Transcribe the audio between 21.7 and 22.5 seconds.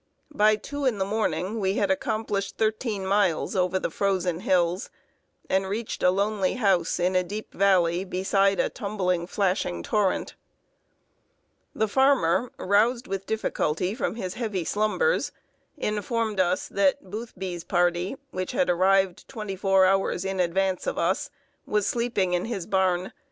sleeping in